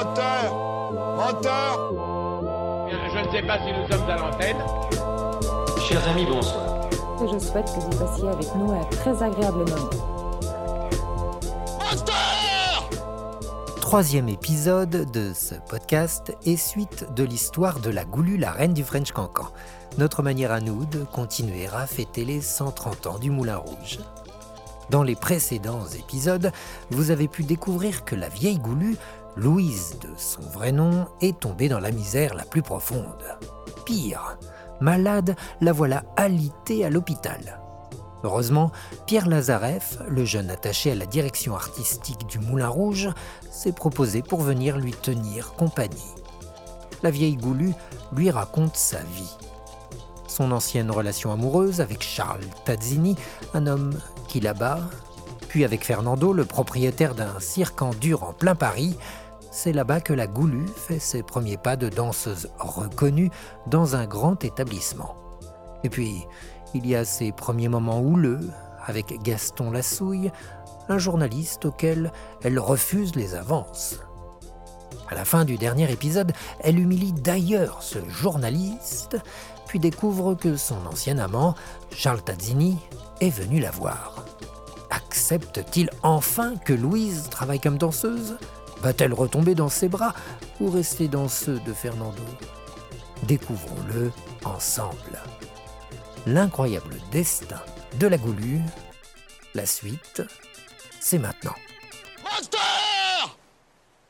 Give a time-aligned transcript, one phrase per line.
[0.00, 1.92] Moteur Moteur
[2.88, 4.56] Je ne sais pas si nous sommes à l'antenne.
[5.86, 6.88] Chers amis, bonsoir.
[7.20, 9.90] Je souhaite que vous passiez avec nous un très agréable moment.
[13.82, 18.84] Troisième épisode de ce podcast est suite de l'histoire de la Goulue, la reine du
[18.84, 19.48] French Cancan.
[19.98, 23.98] Notre manière à nous de continuer à fêter les 130 ans du Moulin Rouge.
[24.90, 26.50] Dans les précédents épisodes,
[26.90, 28.96] vous avez pu découvrir que la vieille Goulue,
[29.36, 33.38] Louise de son vrai nom, est tombée dans la misère la plus profonde.
[33.84, 34.38] Pire,
[34.80, 37.60] malade, la voilà alitée à l'hôpital.
[38.22, 38.70] Heureusement,
[39.06, 43.08] Pierre Lazareff, le jeune attaché à la direction artistique du Moulin Rouge,
[43.50, 46.14] s'est proposé pour venir lui tenir compagnie.
[47.02, 47.72] La vieille Goulue
[48.12, 49.36] lui raconte sa vie.
[50.26, 53.16] Son ancienne relation amoureuse avec Charles Tazzini,
[53.54, 54.80] un homme qui là-bas,
[55.50, 58.96] puis avec Fernando, le propriétaire d'un cirque en dur en plein Paris,
[59.50, 63.30] c'est là-bas que la Goulue fait ses premiers pas de danseuse reconnue
[63.66, 65.16] dans un grand établissement.
[65.82, 66.24] Et puis,
[66.72, 68.38] il y a ses premiers moments houleux
[68.86, 70.30] avec Gaston Lassouille,
[70.88, 72.12] un journaliste auquel
[72.44, 73.98] elle refuse les avances.
[75.08, 76.30] À la fin du dernier épisode,
[76.60, 79.16] elle humilie d'ailleurs ce journaliste,
[79.66, 81.56] puis découvre que son ancien amant,
[81.90, 82.78] Charles Tazzini,
[83.20, 84.24] est venu la voir.
[85.10, 88.38] Accepte-t-il enfin que Louise travaille comme danseuse?
[88.76, 90.14] Va-t-elle retomber dans ses bras
[90.60, 92.22] ou rester dans ceux de Fernando?
[93.24, 94.12] Découvrons-le
[94.44, 95.18] ensemble.
[96.26, 97.60] L'incroyable destin
[97.98, 98.60] de la Goulue.
[99.56, 100.22] La suite,
[101.00, 101.56] c'est maintenant.
[102.22, 103.36] Moteur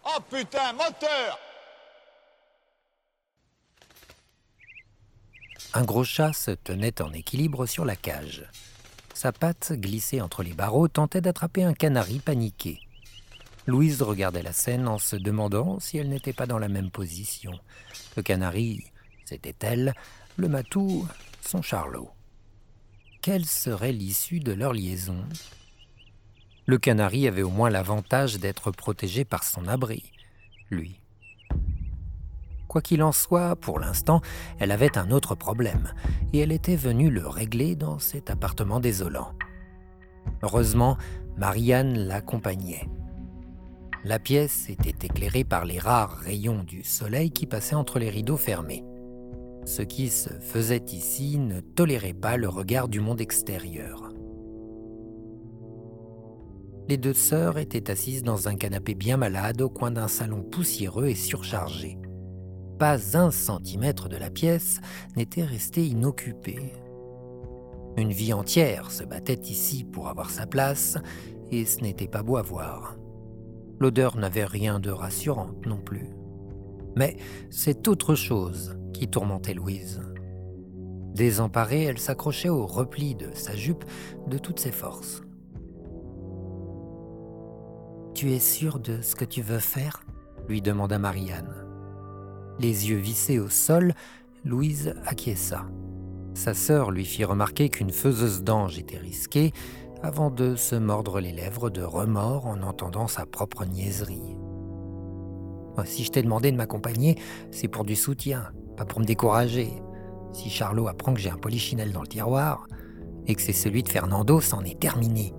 [0.05, 1.39] Oh putain, moteur
[5.73, 8.45] Un gros chat se tenait en équilibre sur la cage.
[9.21, 12.81] Sa patte, glissée entre les barreaux, tentait d'attraper un canari paniqué.
[13.67, 17.53] Louise regardait la scène en se demandant si elle n'était pas dans la même position.
[18.17, 18.83] Le canari,
[19.27, 19.93] c'était elle,
[20.39, 21.07] le matou,
[21.43, 22.09] son charlot.
[23.21, 25.23] Quelle serait l'issue de leur liaison?
[26.65, 30.13] Le canari avait au moins l'avantage d'être protégé par son abri,
[30.71, 30.99] lui.
[32.71, 34.21] Quoi qu'il en soit, pour l'instant,
[34.61, 35.93] elle avait un autre problème,
[36.33, 39.33] et elle était venue le régler dans cet appartement désolant.
[40.45, 40.97] Heureusement,
[41.37, 42.89] Marianne l'accompagnait.
[44.05, 48.37] La pièce était éclairée par les rares rayons du soleil qui passaient entre les rideaux
[48.37, 48.85] fermés.
[49.65, 54.13] Ce qui se faisait ici ne tolérait pas le regard du monde extérieur.
[56.89, 61.09] Les deux sœurs étaient assises dans un canapé bien malade au coin d'un salon poussiéreux
[61.09, 62.00] et surchargé
[62.81, 64.81] pas un centimètre de la pièce
[65.15, 66.73] n'était resté inoccupé.
[67.99, 70.97] Une vie entière se battait ici pour avoir sa place,
[71.51, 72.97] et ce n'était pas beau à voir.
[73.81, 76.09] L'odeur n'avait rien de rassurant non plus.
[76.97, 77.19] Mais
[77.51, 80.01] c'est autre chose qui tourmentait Louise.
[81.13, 83.85] Désemparée, elle s'accrochait au repli de sa jupe
[84.27, 85.21] de toutes ses forces.
[88.15, 90.03] Tu es sûre de ce que tu veux faire?
[90.49, 91.70] lui demanda Marianne.
[92.61, 93.95] Les yeux vissés au sol,
[94.45, 95.65] Louise acquiesça.
[96.35, 99.53] Sa sœur lui fit remarquer qu'une faiseuse d'ange était risquée
[100.03, 104.37] avant de se mordre les lèvres de remords en entendant sa propre niaiserie.
[105.87, 107.17] Si je t'ai demandé de m'accompagner,
[107.51, 109.71] c'est pour du soutien, pas pour me décourager.
[110.35, 112.67] Si Charlot apprend que j'ai un polichinelle dans le tiroir
[113.27, 115.33] et que c'est celui de Fernando, c'en est terminé.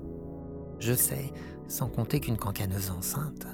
[0.79, 1.31] Je sais,
[1.67, 3.45] sans compter qu'une cancaneuse enceinte.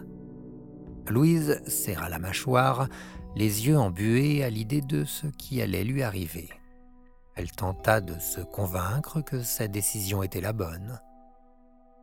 [1.09, 2.87] Louise serra la mâchoire,
[3.37, 6.49] les yeux embués à l'idée de ce qui allait lui arriver.
[7.35, 10.99] Elle tenta de se convaincre que sa décision était la bonne.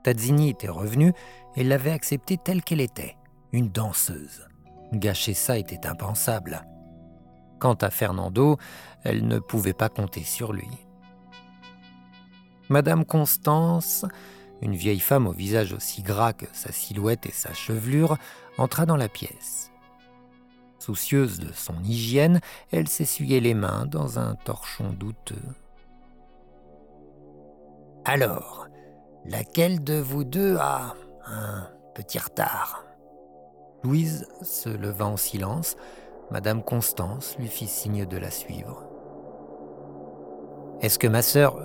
[0.05, 1.13] Tazzini était revenue
[1.57, 3.17] et l'avait acceptée telle qu'elle était,
[3.51, 4.47] une danseuse.
[4.93, 6.65] Gâcher ça était impensable.
[7.59, 8.57] Quant à Fernando,
[9.03, 10.69] elle ne pouvait pas compter sur lui.
[12.69, 14.07] Madame Constance,
[14.63, 18.19] une vieille femme au visage aussi gras que sa silhouette et sa chevelure,
[18.57, 19.74] entra dans la pièce.
[20.85, 22.41] Soucieuse de son hygiène,
[22.71, 25.41] elle s'essuyait les mains dans un torchon douteux.
[28.05, 28.69] Alors,
[29.25, 30.95] laquelle de vous deux a
[31.25, 32.85] un petit retard?
[33.83, 35.79] Louise se leva en silence.
[36.31, 38.87] Madame Constance lui fit signe de la suivre.
[40.83, 41.57] Est-ce que ma sœur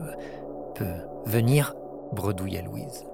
[0.76, 1.76] peut venir?
[2.14, 3.09] bredouilla Louise.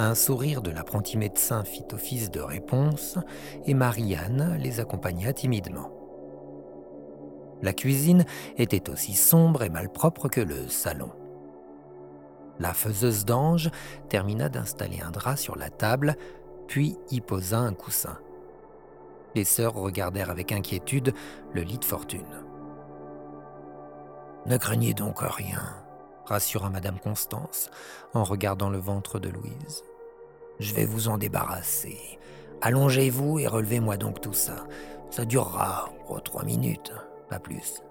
[0.00, 3.18] Un sourire de l'apprenti médecin fit office de réponse
[3.66, 5.90] et Marianne les accompagna timidement.
[7.62, 8.24] La cuisine
[8.58, 11.10] était aussi sombre et malpropre que le salon.
[12.60, 13.70] La faiseuse d'ange
[14.08, 16.14] termina d'installer un drap sur la table,
[16.68, 18.18] puis y posa un coussin.
[19.34, 21.12] Les sœurs regardèrent avec inquiétude
[21.52, 22.44] le lit de fortune.
[24.46, 25.60] Ne craignez donc rien,
[26.28, 27.70] rassura Madame Constance
[28.14, 29.82] en regardant le ventre de Louise.
[30.60, 32.18] Je vais vous en débarrasser.
[32.60, 34.66] Allongez-vous et relevez-moi donc tout ça.
[35.10, 35.90] Ça durera
[36.24, 36.92] trois minutes,
[37.28, 37.82] pas plus.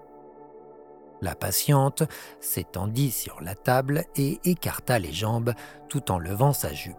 [1.20, 2.04] La patiente
[2.40, 5.52] s'étendit sur la table et écarta les jambes
[5.88, 6.94] tout en levant sa jupe.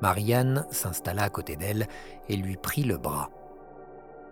[0.00, 1.86] Marianne s'installa à côté d'elle
[2.28, 3.30] et lui prit le bras.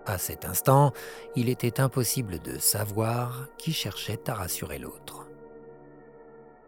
[0.07, 0.93] À cet instant,
[1.37, 5.24] il était impossible de savoir qui cherchait à rassurer l'autre.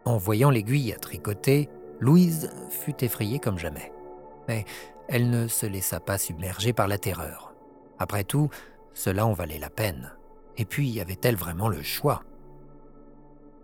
[0.07, 1.67] En voyant l'aiguille à tricoter,
[1.99, 3.91] Louise fut effrayée comme jamais.
[4.47, 4.63] Mais
[5.09, 7.53] elle ne se laissa pas submerger par la terreur.
[7.99, 8.49] Après tout,
[8.93, 10.13] cela en valait la peine.
[10.55, 12.23] Et puis, avait-elle vraiment le choix?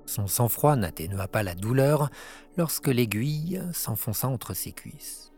[0.05, 2.09] Son sang-froid n'atténua pas la douleur
[2.57, 5.31] lorsque l'aiguille s'enfonça entre ses cuisses.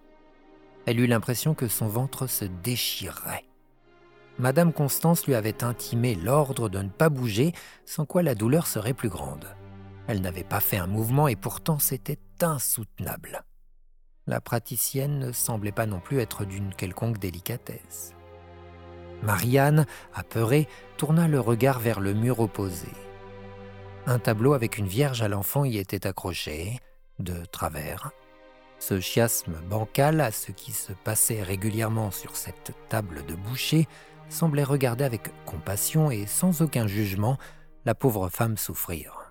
[0.88, 3.46] Elle eut l'impression que son ventre se déchirait.
[4.40, 7.54] Madame Constance lui avait intimé l'ordre de ne pas bouger,
[7.86, 9.56] sans quoi la douleur serait plus grande.
[10.08, 13.44] Elle n'avait pas fait un mouvement et pourtant c'était insoutenable.
[14.28, 18.14] La praticienne ne semblait pas non plus être d'une quelconque délicatesse.
[19.24, 20.68] Marianne, apeurée,
[20.98, 22.90] tourna le regard vers le mur opposé.
[24.08, 26.80] Un tableau avec une vierge à l'enfant y était accroché,
[27.20, 28.12] de travers.
[28.78, 33.88] Ce chiasme bancal à ce qui se passait régulièrement sur cette table de boucher
[34.30, 37.38] semblait regarder avec compassion et sans aucun jugement
[37.86, 39.25] la pauvre femme souffrir.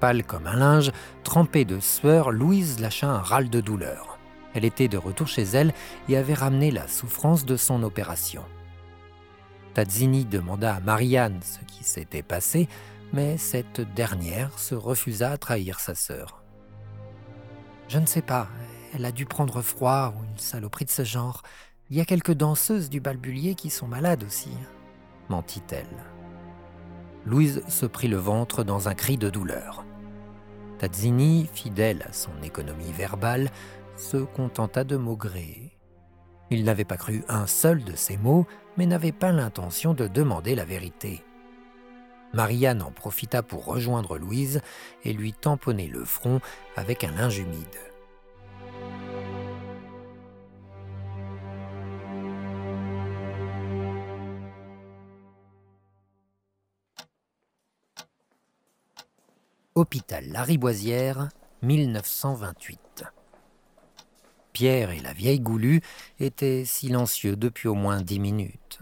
[0.00, 0.92] Pâle comme un linge,
[1.24, 4.18] trempée de sueur, Louise lâcha un râle de douleur.
[4.54, 5.72] Elle était de retour chez elle
[6.08, 8.44] et avait ramené la souffrance de son opération.
[9.74, 12.68] Tazzini demanda à Marianne ce qui s'était passé,
[13.12, 16.42] mais cette dernière se refusa à trahir sa sœur.
[17.88, 18.48] Je ne sais pas,
[18.94, 21.42] elle a dû prendre froid ou une saloperie de ce genre.
[21.90, 24.50] Il y a quelques danseuses du balbulier qui sont malades aussi,
[25.28, 25.86] mentit-elle.
[27.26, 29.85] Louise se prit le ventre dans un cri de douleur.
[30.78, 33.50] Tazzini, fidèle à son économie verbale,
[33.96, 35.72] se contenta de maugrer.
[36.50, 38.46] Il n'avait pas cru un seul de ces mots,
[38.76, 41.24] mais n'avait pas l'intention de demander la vérité.
[42.34, 44.60] Marianne en profita pour rejoindre Louise
[45.04, 46.40] et lui tamponner le front
[46.76, 47.85] avec un linge humide.
[59.76, 61.28] Hôpital Lariboisière,
[61.60, 63.04] 1928.
[64.54, 65.82] Pierre et la vieille Goulue
[66.18, 68.78] étaient silencieux depuis au moins dix minutes.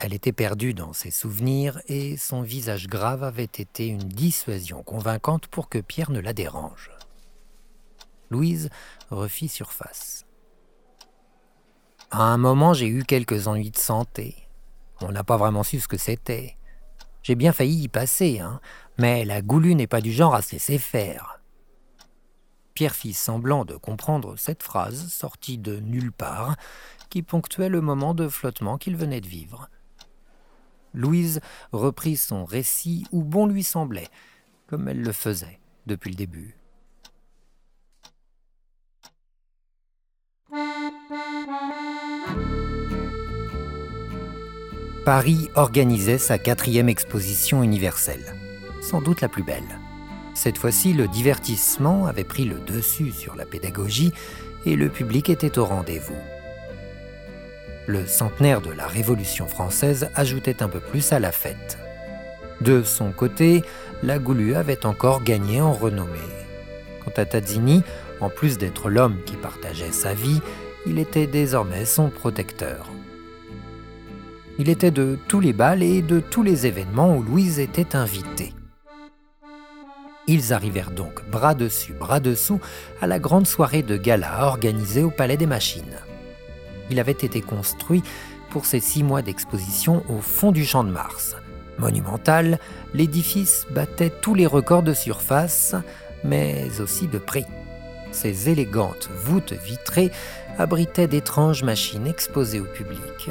[0.00, 5.46] Elle était perdue dans ses souvenirs et son visage grave avait été une dissuasion convaincante
[5.46, 6.90] pour que Pierre ne la dérange.
[8.30, 8.70] Louise
[9.10, 10.26] refit surface.
[12.10, 14.48] À un moment, j'ai eu quelques ennuis de santé.
[15.02, 16.56] On n'a pas vraiment su ce que c'était.
[17.22, 18.60] J'ai bien failli y passer, hein,
[18.98, 21.40] mais la goulue n'est pas du genre à se laisser faire.
[22.74, 26.56] Pierre fit semblant de comprendre cette phrase sortie de nulle part,
[27.10, 29.68] qui ponctuait le moment de flottement qu'il venait de vivre.
[30.94, 31.40] Louise
[31.72, 34.08] reprit son récit où bon lui semblait,
[34.66, 36.56] comme elle le faisait depuis le début.
[45.04, 48.37] Paris organisait sa quatrième exposition universelle,
[48.88, 49.78] sans doute la plus belle.
[50.32, 54.14] Cette fois-ci, le divertissement avait pris le dessus sur la pédagogie
[54.64, 56.16] et le public était au rendez-vous.
[57.86, 61.78] Le centenaire de la Révolution française ajoutait un peu plus à la fête.
[62.62, 63.62] De son côté,
[64.02, 66.18] la Goulue avait encore gagné en renommée.
[67.04, 67.82] Quant à Tazzini,
[68.20, 70.40] en plus d'être l'homme qui partageait sa vie,
[70.86, 72.88] il était désormais son protecteur.
[74.58, 78.54] Il était de tous les bals et de tous les événements où Louise était invitée.
[80.30, 82.60] Ils arrivèrent donc bras dessus, bras dessous
[83.00, 85.98] à la grande soirée de gala organisée au Palais des Machines.
[86.90, 88.02] Il avait été construit
[88.50, 91.34] pour ses six mois d'exposition au fond du Champ de Mars.
[91.78, 92.58] Monumental,
[92.92, 95.74] l'édifice battait tous les records de surface,
[96.24, 97.46] mais aussi de prix.
[98.12, 100.10] Ses élégantes voûtes vitrées
[100.58, 103.30] abritaient d'étranges machines exposées au public.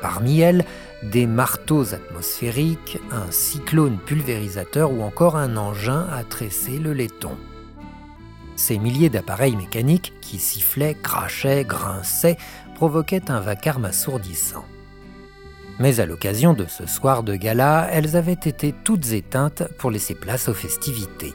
[0.00, 0.64] Parmi elles,
[1.02, 7.36] des marteaux atmosphériques, un cyclone pulvérisateur ou encore un engin à tresser le laiton.
[8.56, 12.36] Ces milliers d'appareils mécaniques qui sifflaient, crachaient, grinçaient
[12.74, 14.64] provoquaient un vacarme assourdissant.
[15.78, 20.14] Mais à l'occasion de ce soir de gala, elles avaient été toutes éteintes pour laisser
[20.14, 21.34] place aux festivités.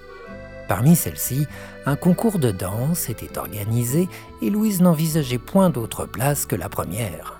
[0.67, 1.47] Parmi celles-ci,
[1.85, 4.07] un concours de danse était organisé
[4.41, 7.36] et Louise n'envisageait point d'autre place que la première.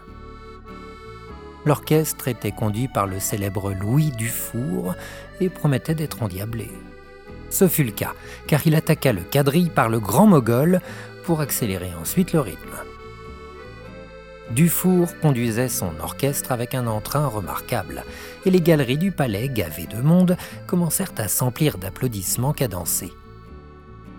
[1.67, 4.95] L'orchestre était conduit par le célèbre Louis Dufour
[5.41, 6.71] et promettait d'être endiablé.
[7.49, 8.13] Ce fut le cas,
[8.47, 10.79] car il attaqua le quadrille par le grand mogol
[11.25, 12.77] pour accélérer ensuite le rythme.
[14.51, 18.05] Dufour conduisait son orchestre avec un entrain remarquable,
[18.45, 23.11] et les galeries du palais, gavées de monde, commencèrent à s'emplir d'applaudissements cadencés.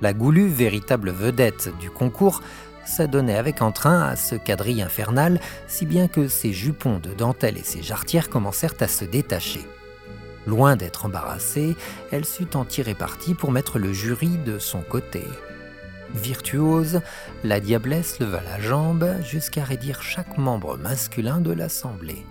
[0.02, 2.42] La Goulue, véritable vedette du concours,
[2.88, 7.62] s'adonnait avec entrain à ce quadrille infernal, si bien que ses jupons de dentelle et
[7.62, 9.64] ses jarretières commencèrent à se détacher.
[10.46, 11.76] Loin d'être embarrassée,
[12.10, 15.22] elle sut en tirer parti pour mettre le jury de son côté.
[16.14, 17.02] Virtuose,
[17.44, 22.24] la diablesse leva la jambe jusqu'à raidir chaque membre masculin de l'assemblée.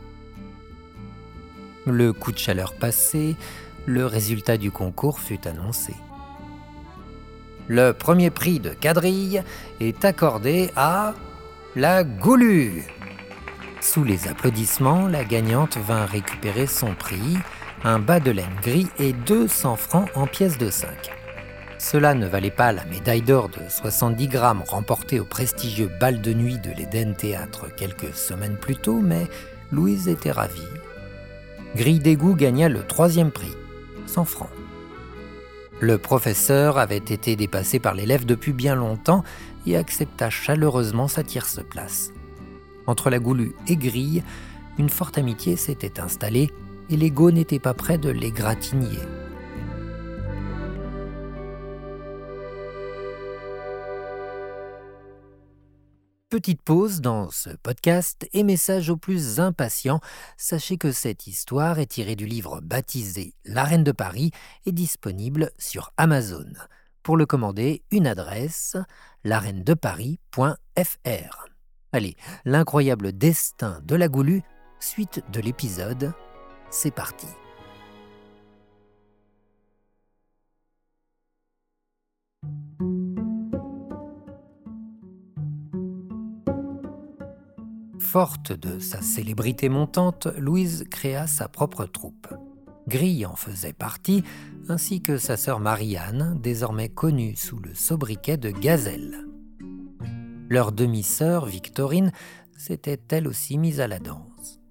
[1.85, 3.35] Le coup de chaleur passé,
[3.85, 5.93] le résultat du concours fut annoncé.
[7.67, 9.43] Le premier prix de quadrille
[9.81, 11.13] est accordé à
[11.75, 12.85] la Goulue.
[13.81, 17.37] Sous les applaudissements, la gagnante vint récupérer son prix,
[17.83, 20.89] un bas de laine gris et 200 francs en pièces de 5.
[21.77, 26.33] Cela ne valait pas la médaille d'or de 70 grammes remportée au prestigieux bal de
[26.33, 29.27] nuit de l'Éden Théâtre quelques semaines plus tôt, mais
[29.71, 30.61] Louise était ravie.
[31.75, 33.55] Grille d'égout gagna le troisième prix,
[34.07, 34.56] 100 francs.
[35.79, 39.23] Le professeur avait été dépassé par l'élève depuis bien longtemps
[39.67, 42.11] et accepta chaleureusement sa tierce place.
[42.87, 44.23] Entre la Goulue et Grille,
[44.79, 46.51] une forte amitié s'était installée
[46.89, 48.97] et l'ego n'était pas près de l'égratigner.
[56.29, 60.01] Petite pause dans ce podcast et message aux plus impatients.
[60.35, 64.31] Sachez que cette histoire est tirée du livre baptisé La Reine de Paris
[64.65, 66.51] et disponible sur Amazon.
[67.01, 68.75] Pour le commander, une adresse
[69.23, 71.47] lareinedeparis.fr.
[71.93, 74.43] Allez, l'incroyable destin de la Goulue,
[74.81, 76.11] suite de l'épisode,
[76.69, 77.27] c'est parti.
[88.07, 92.33] Forte de sa célébrité montante, Louise créa sa propre troupe.
[92.87, 94.23] Grille en faisait partie,
[94.69, 99.27] ainsi que sa sœur Marianne, désormais connue sous le sobriquet de Gazelle.
[100.47, 102.13] Leur demi-sœur, Victorine,
[102.57, 104.61] s'était elle aussi mise à la danse.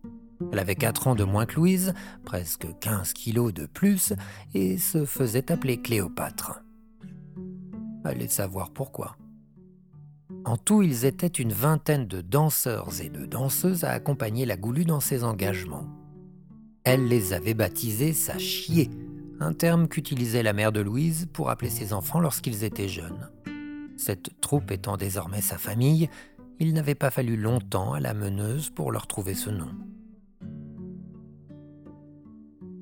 [0.51, 1.93] Elle avait 4 ans de moins que Louise,
[2.25, 4.15] presque 15 kilos de plus,
[4.55, 6.63] et se faisait appeler Cléopâtre.
[8.03, 9.19] Allez savoir pourquoi.
[10.45, 14.85] En tout, ils étaient une vingtaine de danseurs et de danseuses à accompagner la Goulue
[14.85, 15.87] dans ses engagements.
[16.85, 18.91] Elle les avait baptisés sa chier,
[19.41, 23.31] un terme qu'utilisait la mère de Louise pour appeler ses enfants lorsqu'ils étaient jeunes.
[23.97, 26.09] Cette troupe étant désormais sa famille,
[26.59, 29.71] il n'avait pas fallu longtemps à la meneuse pour leur trouver ce nom.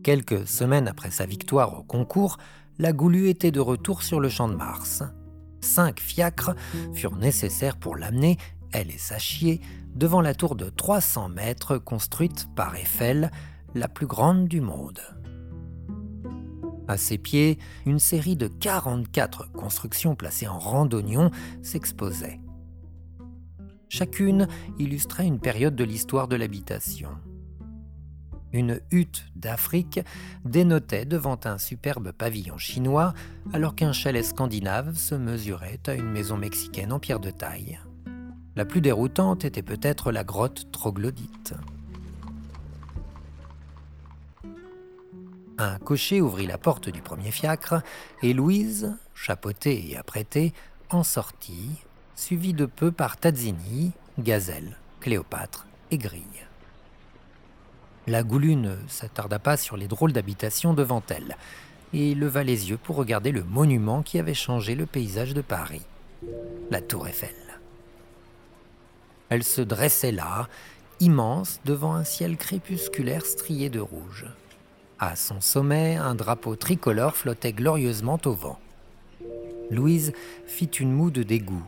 [0.03, 2.39] Quelques semaines après sa victoire au concours,
[2.79, 5.03] la Goulue était de retour sur le champ de Mars
[5.65, 6.55] cinq fiacres
[6.93, 8.37] furent nécessaires pour l'amener,
[8.73, 9.61] elle et sa chier,
[9.95, 13.31] devant la tour de 300 mètres construite par Eiffel,
[13.75, 15.01] la plus grande du monde.
[16.87, 21.31] À ses pieds, une série de 44 constructions placées en rang d'oignons
[21.63, 22.41] s'exposait.
[23.89, 27.11] Chacune illustrait une période de l'histoire de l'habitation
[28.55, 30.01] une hutte d'Afrique
[30.45, 33.13] dénotait devant un superbe pavillon chinois,
[33.53, 37.81] alors qu'un chalet scandinave se mesurait à une maison mexicaine en pierre de taille.
[38.57, 41.55] La plus déroutante était peut-être la grotte troglodyte.
[45.59, 47.83] Un cocher ouvrit la porte du premier fiacre
[48.23, 50.53] et Louise, chapeautée et apprêtée,
[50.91, 51.83] en sortit,
[52.15, 56.44] suivie de peu par Tazzini, Gazelle, Cléopâtre et Grille.
[58.07, 61.37] La goulue ne s'attarda pas sur les drôles d'habitations devant elle
[61.95, 65.83] et leva les yeux pour regarder le monument qui avait changé le paysage de Paris,
[66.71, 67.35] la tour Eiffel.
[69.31, 70.49] Elle se dressait là,
[71.01, 74.27] immense, devant un ciel crépusculaire strié de rouge.
[74.99, 78.59] À son sommet, un drapeau tricolore flottait glorieusement au vent.
[79.71, 80.13] Louise
[80.47, 81.65] fit une moue de dégoût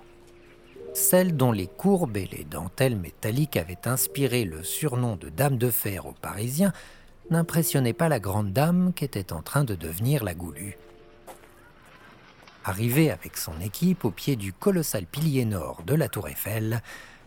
[0.97, 5.71] celle dont les courbes et les dentelles métalliques avaient inspiré le surnom de Dame de
[5.71, 6.73] Fer aux Parisiens,
[7.29, 10.79] n'impressionnait pas la grande dame qui était en train de devenir la Goulue.
[12.65, 16.81] Arrivée avec son équipe au pied du colossal pilier nord de la tour Eiffel,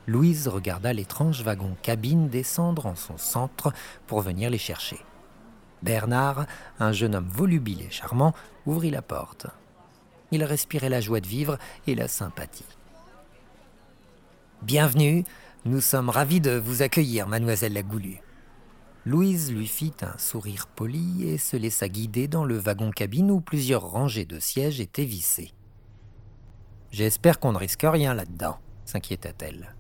[0.08, 3.72] Louise regarda l'étrange wagon cabine descendre en son centre
[4.08, 5.00] pour venir les chercher.
[5.84, 6.48] Bernard,
[6.80, 8.34] un jeune homme volubile et charmant,
[8.66, 9.46] ouvrit la porte.
[10.32, 12.79] Il respirait la joie de vivre et la sympathie.
[14.62, 15.24] Bienvenue,
[15.64, 18.22] nous sommes ravis de vous accueillir, mademoiselle la Goulue.
[19.06, 23.90] Louise lui fit un sourire poli et se laissa guider dans le wagon-cabine où plusieurs
[23.90, 25.54] rangées de sièges étaient vissées.
[26.92, 29.76] J'espère qu'on ne risque rien là-dedans, s'inquiéta-t-elle.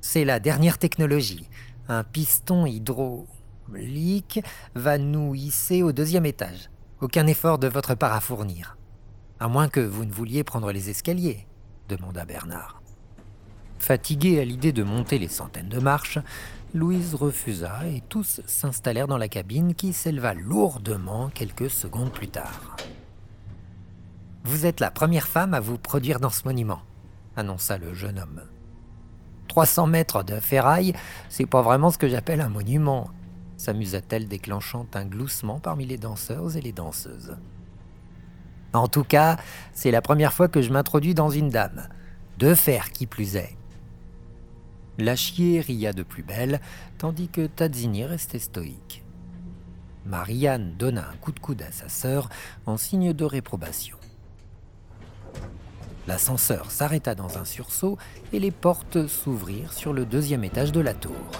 [0.00, 1.46] C'est la dernière technologie.
[1.86, 4.40] Un piston hydraulique
[4.74, 6.70] va nous hisser au deuxième étage.
[7.02, 8.78] Aucun effort de votre part à fournir.
[9.38, 11.46] À moins que vous ne vouliez prendre les escaliers,
[11.90, 12.81] demanda Bernard.
[13.82, 16.20] Fatiguée à l'idée de monter les centaines de marches,
[16.72, 22.76] Louise refusa et tous s'installèrent dans la cabine qui s'éleva lourdement quelques secondes plus tard.
[24.44, 26.80] Vous êtes la première femme à vous produire dans ce monument,
[27.36, 28.42] annonça le jeune homme.
[29.48, 30.94] 300 mètres de ferraille,
[31.28, 33.10] c'est pas vraiment ce que j'appelle un monument,
[33.56, 37.36] s'amusa-t-elle déclenchant un gloussement parmi les danseurs et les danseuses.
[38.74, 39.38] En tout cas,
[39.72, 41.88] c'est la première fois que je m'introduis dans une dame.
[42.38, 43.56] De fer qui plus est.
[44.98, 46.60] Lachier ria de plus belle,
[46.98, 49.02] tandis que Tazzini restait stoïque.
[50.04, 52.28] Marianne donna un coup de coude à sa sœur
[52.66, 53.96] en signe de réprobation.
[56.06, 57.96] L'ascenseur s'arrêta dans un sursaut
[58.32, 61.30] et les portes s'ouvrirent sur le deuxième étage de la tour.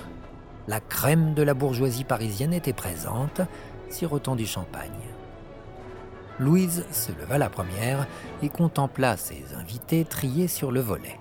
[0.69, 3.41] La crème de la bourgeoisie parisienne était présente,
[3.91, 4.91] sirotant du champagne.
[6.39, 8.07] Louise se leva la première
[8.43, 11.19] et contempla ses invités triés sur le volet.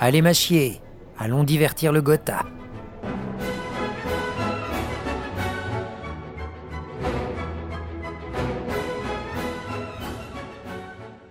[0.00, 0.80] Allez, Machier,
[1.18, 2.44] allons divertir le Gotha.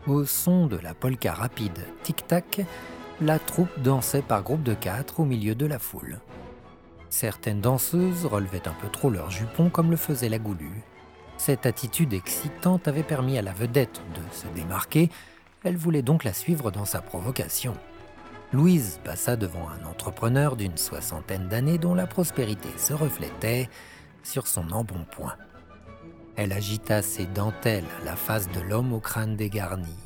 [0.08, 2.62] Au son de la polka rapide tic-tac,
[3.20, 6.20] la troupe dansait par groupe de quatre au milieu de la foule.
[7.10, 10.84] Certaines danseuses relevaient un peu trop leurs jupons comme le faisait la goulue.
[11.38, 15.10] Cette attitude excitante avait permis à la vedette de se démarquer,
[15.64, 17.76] elle voulait donc la suivre dans sa provocation.
[18.54, 23.68] Louise passa devant un entrepreneur d'une soixantaine d'années dont la prospérité se reflétait
[24.22, 25.34] sur son embonpoint.
[26.36, 29.98] Elle agita ses dentelles à la face de l'homme au crâne dégarni.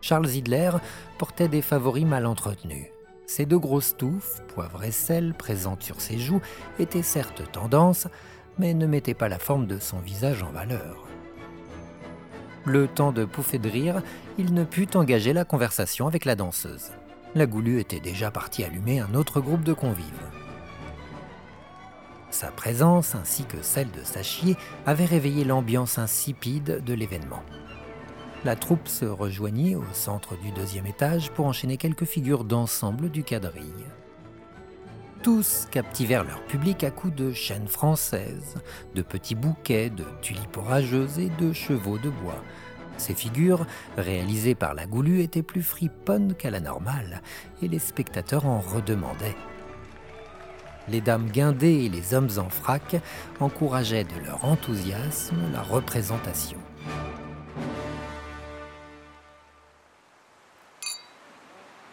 [0.00, 0.70] Charles Hidler
[1.18, 2.86] portait des favoris mal entretenus.
[3.26, 6.40] Ses deux grosses touffes, poivre et sel, présentes sur ses joues,
[6.78, 8.08] étaient certes tendance,
[8.58, 11.06] mais ne mettaient pas la forme de son visage en valeur.
[12.64, 14.02] Le temps de pouffer de rire,
[14.38, 16.92] il ne put engager la conversation avec la danseuse
[17.34, 20.30] la Goulue était déjà partie allumer un autre groupe de convives.
[22.30, 27.42] Sa présence ainsi que celle de Sachier avait réveillé l'ambiance insipide de l'événement.
[28.44, 33.22] La troupe se rejoignit au centre du deuxième étage pour enchaîner quelques figures d'ensemble du
[33.22, 33.86] quadrille.
[35.22, 38.56] Tous captivèrent leur public à coups de chaînes françaises,
[38.96, 42.42] de petits bouquets, de tulipes orageuses et de chevaux de bois,
[42.98, 47.22] ces figures, réalisées par la Goulue, étaient plus friponnes qu'à la normale,
[47.62, 49.36] et les spectateurs en redemandaient.
[50.88, 52.96] Les dames guindées et les hommes en frac
[53.40, 56.58] encourageaient de leur enthousiasme la représentation.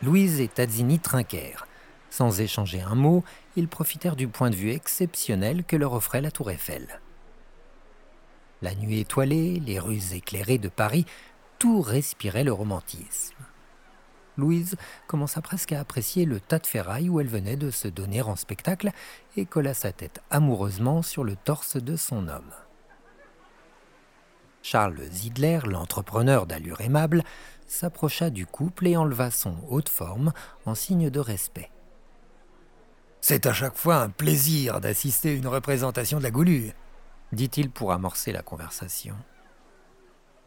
[0.01, 1.67] Louise et Tazzini trinquèrent.
[2.09, 3.23] Sans échanger un mot,
[3.55, 7.01] ils profitèrent du point de vue exceptionnel que leur offrait la tour Eiffel.
[8.61, 11.05] La nuit étoilée, les rues éclairées de Paris,
[11.59, 13.35] tout respirait le romantisme.
[14.37, 14.75] Louise
[15.07, 18.35] commença presque à apprécier le tas de ferraille où elle venait de se donner en
[18.35, 18.91] spectacle
[19.35, 22.51] et colla sa tête amoureusement sur le torse de son homme.
[24.61, 27.23] Charles Zidler, l'entrepreneur d'allure aimable,
[27.67, 30.33] s'approcha du couple et enleva son haut de forme
[30.65, 31.69] en signe de respect.
[33.21, 36.73] C'est à chaque fois un plaisir d'assister à une représentation de la Goulue,
[37.31, 39.15] dit-il pour amorcer la conversation.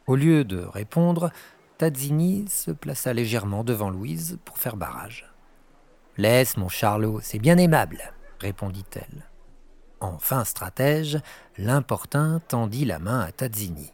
[0.07, 1.31] Au lieu de répondre,
[1.79, 5.33] Tazzini se plaça légèrement devant Louise pour faire barrage.
[6.17, 9.29] Laisse, mon Charlot, c'est bien aimable, répondit-elle.
[10.01, 11.19] Enfin stratège,
[11.57, 13.93] l'importun tendit la main à Tazzini.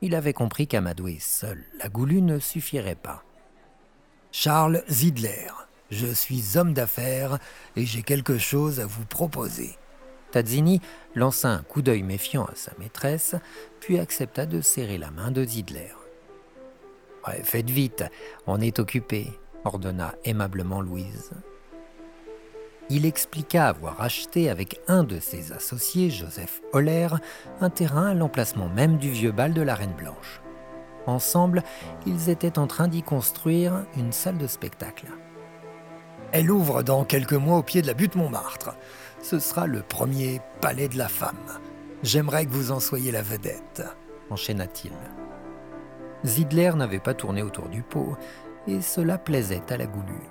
[0.00, 3.22] Il avait compris qu'amadouer seul la goulue ne suffirait pas.
[4.32, 5.50] Charles Zidler,
[5.90, 7.38] je suis homme d'affaires
[7.76, 9.76] et j'ai quelque chose à vous proposer.
[10.32, 10.80] Tazzini
[11.14, 13.36] lança un coup d'œil méfiant à sa maîtresse,
[13.80, 15.92] puis accepta de serrer la main de Zidler.
[17.44, 18.04] faites vite,
[18.46, 19.28] on est occupé,
[19.64, 21.32] ordonna aimablement Louise.
[22.90, 27.08] Il expliqua avoir acheté avec un de ses associés, Joseph Holler,
[27.60, 30.40] un terrain à l'emplacement même du vieux bal de la Reine Blanche.
[31.06, 31.62] Ensemble,
[32.06, 35.06] ils étaient en train d'y construire une salle de spectacle.
[36.32, 38.74] Elle ouvre dans quelques mois au pied de la butte Montmartre.
[39.22, 41.36] Ce sera le premier palais de la femme.
[42.02, 43.84] J'aimerais que vous en soyez la vedette,
[44.30, 44.92] enchaîna-t-il.
[46.26, 48.16] Zidler n'avait pas tourné autour du pot,
[48.66, 50.28] et cela plaisait à la goulue.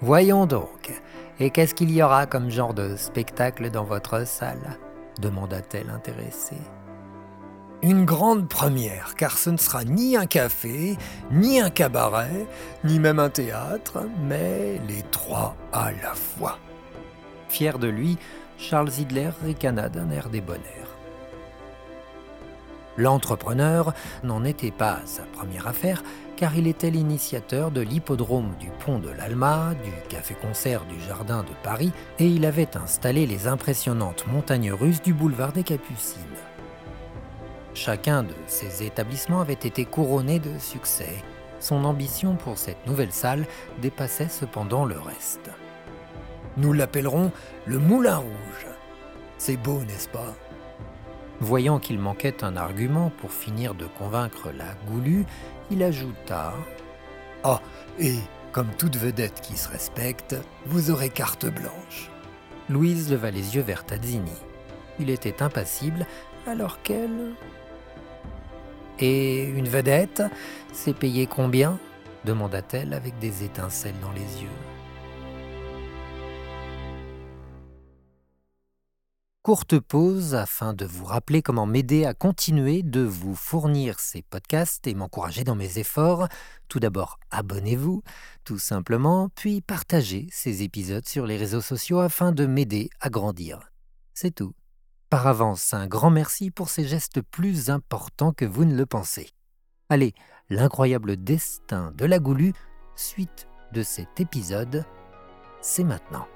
[0.00, 0.92] Voyons donc,
[1.40, 4.78] et qu'est-ce qu'il y aura comme genre de spectacle dans votre salle?
[5.20, 6.62] demanda-t-elle intéressée.
[7.82, 10.96] Une grande première, car ce ne sera ni un café,
[11.32, 12.46] ni un cabaret,
[12.84, 16.58] ni même un théâtre, mais les trois à la fois.
[17.52, 18.16] Fier de lui,
[18.56, 20.96] Charles Zidler ricana d'un air débonnaire.
[22.96, 23.92] L'entrepreneur
[24.24, 26.02] n'en était pas sa première affaire,
[26.36, 31.52] car il était l'initiateur de l'hippodrome du pont de l'Alma, du café-concert du Jardin de
[31.62, 36.22] Paris, et il avait installé les impressionnantes montagnes russes du boulevard des Capucines.
[37.74, 41.22] Chacun de ces établissements avait été couronné de succès.
[41.60, 43.44] Son ambition pour cette nouvelle salle
[43.82, 45.50] dépassait cependant le reste.
[46.56, 47.32] Nous l'appellerons
[47.66, 48.66] le Moulin Rouge.
[49.38, 50.34] C'est beau, n'est-ce pas?
[51.40, 55.24] Voyant qu'il manquait un argument pour finir de convaincre la goulue,
[55.70, 56.52] il ajouta
[57.42, 57.60] Ah,
[57.98, 58.14] et
[58.52, 60.36] comme toute vedette qui se respecte,
[60.66, 62.10] vous aurez carte blanche.
[62.68, 64.30] Louise leva les yeux vers Tazzini.
[65.00, 66.06] Il était impassible
[66.46, 67.34] alors qu'elle.
[68.98, 70.22] Et une vedette,
[70.72, 71.78] c'est payé combien?
[72.24, 74.71] demanda-t-elle avec des étincelles dans les yeux.
[79.42, 84.86] Courte pause afin de vous rappeler comment m'aider à continuer de vous fournir ces podcasts
[84.86, 86.28] et m'encourager dans mes efforts.
[86.68, 88.04] Tout d'abord, abonnez-vous,
[88.44, 93.72] tout simplement, puis partagez ces épisodes sur les réseaux sociaux afin de m'aider à grandir.
[94.14, 94.54] C'est tout.
[95.10, 99.30] Par avance, un grand merci pour ces gestes plus importants que vous ne le pensez.
[99.88, 100.14] Allez,
[100.50, 102.52] l'incroyable destin de la Goulue,
[102.94, 104.84] suite de cet épisode,
[105.60, 106.28] c'est maintenant.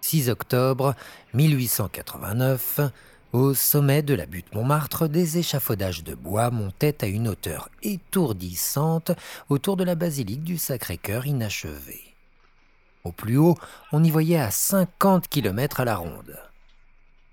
[0.00, 0.94] 6 octobre
[1.34, 2.80] 1889,
[3.32, 9.12] au sommet de la butte Montmartre, des échafaudages de bois montaient à une hauteur étourdissante
[9.48, 12.16] autour de la basilique du Sacré-Cœur inachevée.
[13.04, 13.56] Au plus haut,
[13.92, 16.38] on y voyait à 50 km à la ronde.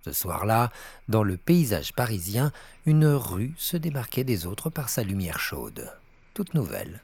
[0.06, 0.72] Ce soir-là,
[1.10, 2.52] dans le paysage parisien,
[2.86, 5.92] une rue se démarquait des autres par sa lumière chaude,
[6.34, 7.02] toute nouvelle,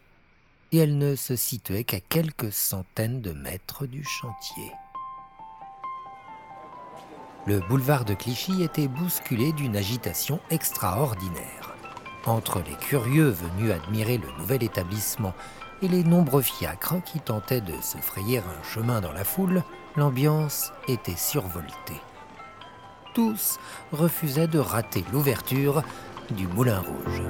[0.71, 4.71] et elle ne se situait qu'à quelques centaines de mètres du chantier
[7.45, 11.75] le boulevard de Clichy était bousculé d'une agitation extraordinaire.
[12.25, 15.33] Entre les curieux venus admirer le nouvel établissement
[15.81, 19.61] et les nombreux fiacres qui tentaient de se frayer un chemin dans la foule,
[19.97, 22.01] l'ambiance était survoltée.
[23.13, 23.59] Tous
[23.91, 25.83] refusaient de rater l'ouverture
[26.31, 27.23] du Moulin Rouge.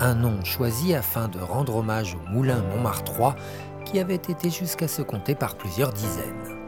[0.00, 3.36] Un nom choisi afin de rendre hommage au Moulin Montmartre
[3.84, 6.59] qui avait été jusqu'à se compter par plusieurs dizaines.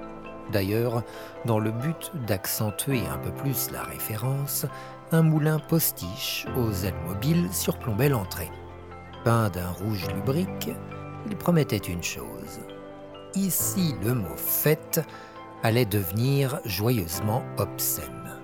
[0.53, 1.03] D'ailleurs,
[1.47, 4.67] dans le but d'accentuer un peu plus la référence,
[5.11, 8.51] un moulin postiche aux ailes mobiles surplombait l'entrée.
[9.25, 10.71] Peint d'un rouge lubrique,
[11.27, 12.61] il promettait une chose.
[13.35, 15.01] Ici, le mot fête
[15.62, 18.38] allait devenir joyeusement obscène.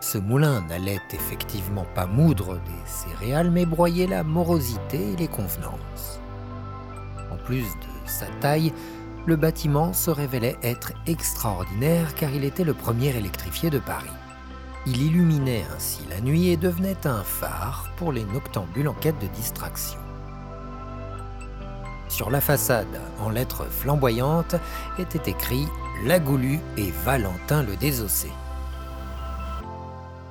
[0.00, 6.20] Ce moulin n'allait effectivement pas moudre des céréales, mais broyer la morosité et les convenances.
[7.30, 8.72] En plus de sa taille,
[9.30, 14.10] le bâtiment se révélait être extraordinaire car il était le premier électrifié de Paris.
[14.86, 19.28] Il illuminait ainsi la nuit et devenait un phare pour les noctambules en quête de
[19.28, 20.00] distraction.
[22.08, 24.56] Sur la façade, en lettres flamboyantes,
[24.98, 25.68] était écrit
[26.04, 28.32] La Goulue et Valentin le Désossé.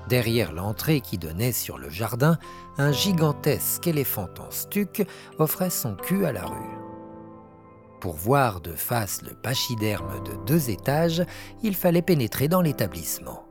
[0.09, 2.37] Derrière l'entrée qui donnait sur le jardin,
[2.77, 5.07] un gigantesque éléphant en stuc
[5.37, 6.78] offrait son cul à la rue.
[7.99, 11.23] Pour voir de face le pachyderme de deux étages,
[11.63, 13.43] il fallait pénétrer dans l'établissement.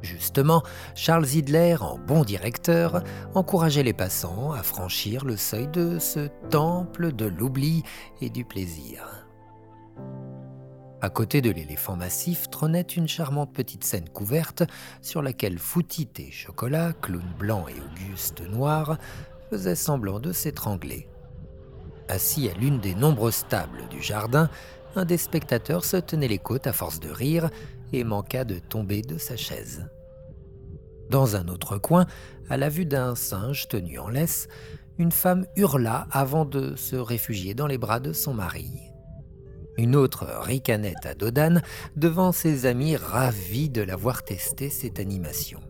[0.00, 0.62] Justement,
[0.94, 3.02] Charles Hidler, en bon directeur,
[3.34, 7.82] encourageait les passants à franchir le seuil de ce temple de l'oubli
[8.20, 9.26] et du plaisir.
[11.00, 14.62] À côté de l'éléphant massif trônait une charmante petite scène couverte
[15.02, 18.98] sur laquelle Foutit et Chocolat, clown blanc et Auguste noir,
[19.50, 21.08] faisaient semblant de s'étrangler.
[22.08, 24.50] Assis à l'une des nombreuses tables du jardin,
[24.96, 27.50] un des spectateurs se tenait les côtes à force de rire
[27.92, 29.88] et manqua de tomber de sa chaise.
[31.10, 32.06] Dans un autre coin,
[32.48, 34.48] à la vue d'un singe tenu en laisse,
[34.98, 38.70] une femme hurla avant de se réfugier dans les bras de son mari.
[39.76, 41.62] Une autre ricanette à Dodane
[41.96, 45.60] devant ses amis ravis de l'avoir testé cette animation.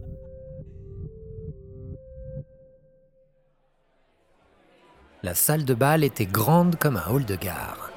[5.25, 7.91] La salle de bal était grande comme un hall de gare.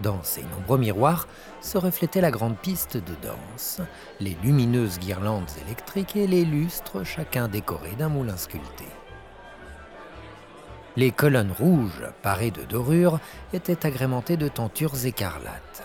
[0.00, 1.28] Dans ses nombreux miroirs
[1.60, 3.80] se reflétait la grande piste de danse,
[4.18, 8.86] les lumineuses guirlandes électriques et les lustres, chacun décorés d'un moulin sculpté.
[10.96, 13.20] Les colonnes rouges, parées de dorures,
[13.52, 15.84] étaient agrémentées de tentures écarlates.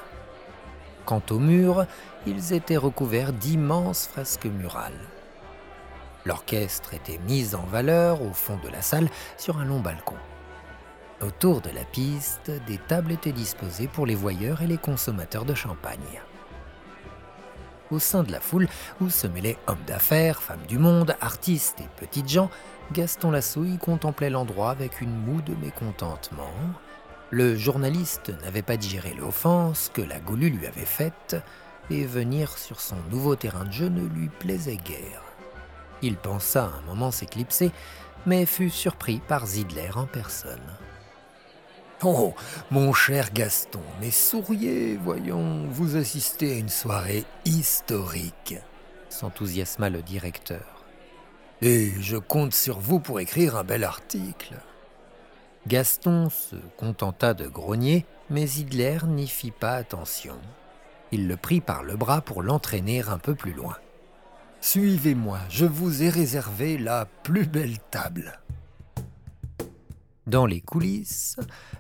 [1.05, 1.85] Quant aux murs,
[2.25, 5.07] ils étaient recouverts d'immenses fresques murales.
[6.25, 10.17] L'orchestre était mis en valeur au fond de la salle sur un long balcon.
[11.21, 15.53] Autour de la piste, des tables étaient disposées pour les voyeurs et les consommateurs de
[15.53, 16.21] champagne.
[17.91, 18.67] Au sein de la foule,
[19.01, 22.49] où se mêlaient hommes d'affaires, femmes du monde, artistes et petites gens,
[22.91, 26.53] Gaston Lassouille contemplait l'endroit avec une moue de mécontentement.
[27.29, 31.35] Le journaliste n'avait pas digéré l'offense que la Goulue lui avait faite,
[31.91, 35.21] et venir sur son nouveau terrain de jeu ne lui plaisait guère.
[36.01, 37.71] Il pensa un moment s'éclipser,
[38.25, 40.59] mais fut surpris par Zidler en personne.
[42.03, 42.33] Oh,
[42.71, 48.55] mon cher Gaston, mais souriez, voyons, vous assistez à une soirée historique,
[49.09, 50.83] s'enthousiasma le directeur.
[51.61, 54.55] Et je compte sur vous pour écrire un bel article.
[55.67, 60.39] Gaston se contenta de grogner, mais Hitler n'y fit pas attention.
[61.11, 63.77] Il le prit par le bras pour l'entraîner un peu plus loin.
[64.59, 68.39] Suivez-moi, je vous ai réservé la plus belle table.
[70.31, 71.35] Dans les coulisses,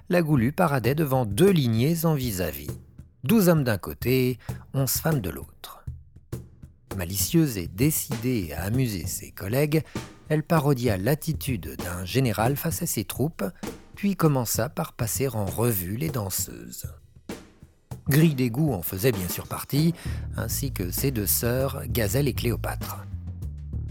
[0.09, 2.67] la Goulue paradait devant deux lignées en vis-à-vis.
[3.23, 4.39] Douze hommes d'un côté,
[4.73, 5.85] onze femmes de l'autre.
[6.97, 9.83] Malicieuse et décidée à amuser ses collègues,
[10.27, 13.45] elle parodia l'attitude d'un général face à ses troupes,
[13.95, 16.87] puis commença par passer en revue les danseuses.
[18.09, 19.93] Grille d'égout en faisait bien sûr partie,
[20.35, 23.05] ainsi que ses deux sœurs, Gazelle et Cléopâtre.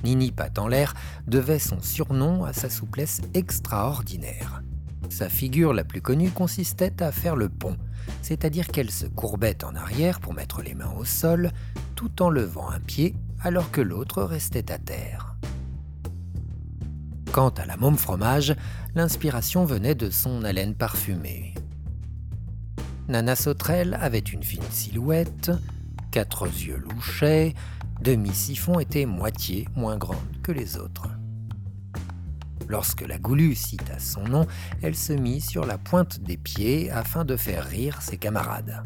[0.04, 0.94] Nini Pat en l'air
[1.26, 4.62] devait son surnom à sa souplesse extraordinaire.
[5.08, 7.76] Sa figure la plus connue consistait à faire le pont,
[8.22, 11.50] c'est-à-dire qu'elle se courbait en arrière pour mettre les mains au sol,
[11.96, 15.36] tout en levant un pied alors que l'autre restait à terre.
[17.32, 18.54] Quant à la môme fromage,
[18.94, 21.54] l'inspiration venait de son haleine parfumée.
[23.08, 25.50] Nana Sauterelle avait une fine silhouette,
[26.10, 27.54] quatre yeux louchés,
[28.02, 31.08] demi-siphon était moitié moins grande que les autres.
[32.68, 34.46] Lorsque la Goulue cita son nom,
[34.80, 38.84] elle se mit sur la pointe des pieds afin de faire rire ses camarades.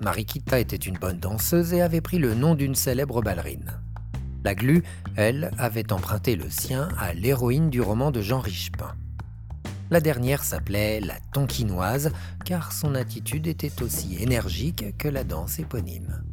[0.00, 3.78] Marikita était une bonne danseuse et avait pris le nom d'une célèbre ballerine.
[4.44, 4.82] La Glu,
[5.14, 8.96] elle, avait emprunté le sien à l'héroïne du roman de Jean Richepin.
[9.90, 12.10] La dernière s'appelait la Tonquinoise
[12.44, 16.24] car son attitude était aussi énergique que la danse éponyme.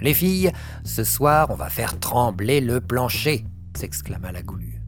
[0.00, 0.50] Les filles,
[0.84, 3.44] ce soir on va faire trembler le plancher,
[3.76, 4.80] s'exclama la Goulue.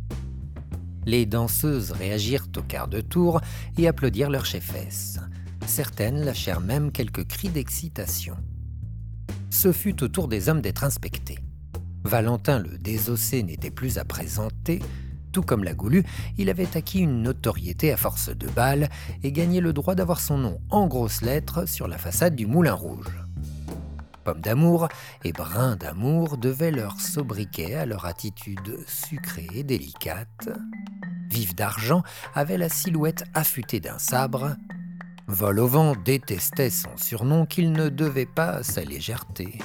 [1.04, 3.40] Les danseuses réagirent au quart de tour
[3.76, 5.18] et applaudirent leur chefesse.
[5.66, 8.36] Certaines lâchèrent même quelques cris d'excitation.
[9.50, 11.38] Ce fut au tour des hommes d'être inspectés.
[12.04, 14.80] Valentin le désossé n'était plus à présenter.
[15.30, 16.04] Tout comme la Goulue,
[16.38, 18.88] il avait acquis une notoriété à force de balles
[19.22, 22.74] et gagné le droit d'avoir son nom en grosses lettres sur la façade du Moulin
[22.74, 23.21] Rouge.
[24.24, 24.88] Pomme d'amour
[25.24, 30.48] et brin d'amour devaient leur sobriquet à leur attitude sucrée et délicate.
[31.30, 32.02] Vif d'argent
[32.34, 34.56] avait la silhouette affûtée d'un sabre.
[35.26, 39.58] Vol au vent détestait son surnom qu'il ne devait pas à sa légèreté.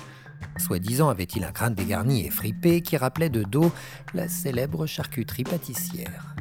[0.58, 3.72] Soi-disant avait-il un crâne dégarni et fripé qui rappelait de dos
[4.14, 6.37] la célèbre charcuterie pâtissière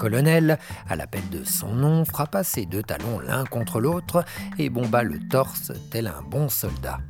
[0.00, 0.58] colonel,
[0.88, 4.24] à l'appel de son nom, frappa ses deux talons l'un contre l'autre
[4.58, 7.00] et bomba le torse tel un bon soldat.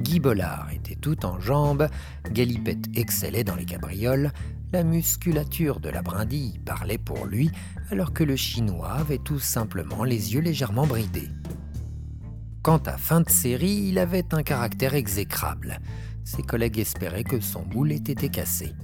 [0.00, 1.86] Guy Bollard était tout en jambes,
[2.32, 4.32] Galipette excellait dans les cabrioles,
[4.72, 7.52] la musculature de la brindille parlait pour lui,
[7.92, 11.28] alors que le chinois avait tout simplement les yeux légèrement bridés.
[12.62, 15.78] Quant à fin de série, il avait un caractère exécrable.
[16.24, 18.74] Ses collègues espéraient que son moule ait été cassé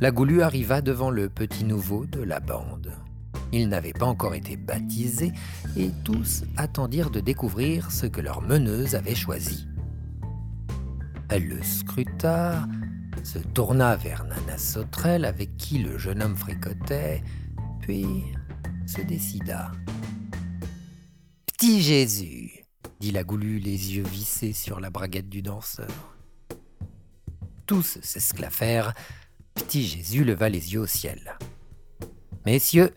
[0.00, 2.92] la Goulue arriva devant le petit nouveau de la bande.
[3.52, 5.32] Il n'avait pas encore été baptisé
[5.76, 9.66] et tous attendirent de découvrir ce que leur meneuse avait choisi.
[11.28, 12.66] Elle le scruta,
[13.22, 17.22] se tourna vers Nana Sauterelle avec qui le jeune homme fricotait,
[17.80, 18.06] puis
[18.86, 19.72] se décida.
[21.46, 22.64] Petit Jésus,
[23.00, 25.88] dit la Goulue, les yeux vissés sur la braguette du danseur.
[27.66, 28.92] Tous s'esclaffèrent
[29.56, 31.36] Petit Jésus leva les yeux au ciel.
[32.44, 32.92] Messieurs,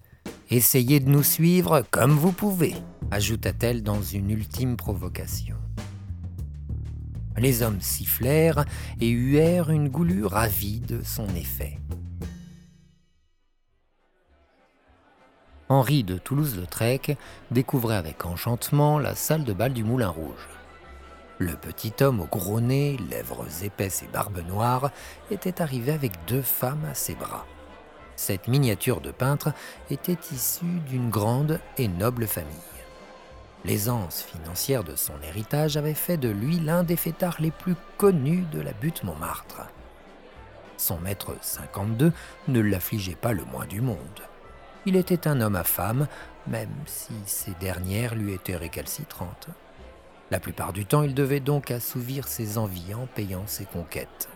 [0.52, 2.74] Essayez de nous suivre comme vous pouvez,
[3.12, 5.56] ajouta-t-elle dans une ultime provocation.
[7.38, 8.66] Les hommes sifflèrent
[9.00, 11.80] et huèrent une goulue ravie de son effet.
[15.70, 17.16] Henri de Toulouse-Lautrec
[17.52, 20.59] découvrait avec enchantement la salle de bal du Moulin Rouge.
[21.40, 24.92] Le petit homme au gros nez, lèvres épaisses et barbe noire
[25.32, 27.46] était arrivé avec deux femmes à ses bras.
[28.18, 29.54] Cette miniature de peintre
[29.90, 32.50] était issue d'une grande et noble famille.
[33.64, 38.44] L'aisance financière de son héritage avait fait de lui l'un des fêtards les plus connus
[38.52, 39.62] de la butte Montmartre.
[40.76, 42.12] Son maître 52
[42.50, 43.98] ne l'affligeait pas le moins du monde.
[44.86, 46.08] Il était un homme à femme,
[46.48, 49.48] même si ces dernières lui étaient récalcitrantes.
[50.32, 54.30] La plupart du temps, il devait donc assouvir ses envies en payant ses conquêtes.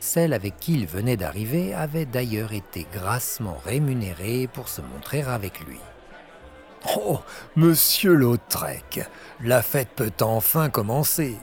[0.00, 5.60] Celle avec qui il venait d'arriver avait d'ailleurs été grassement rémunérée pour se montrer avec
[5.60, 5.80] lui.
[6.96, 7.20] Oh,
[7.56, 9.00] monsieur Lautrec,
[9.40, 11.36] la fête peut enfin commencer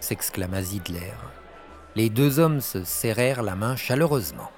[0.00, 1.14] s'exclama Zidler.
[1.96, 4.50] Les deux hommes se serrèrent la main chaleureusement.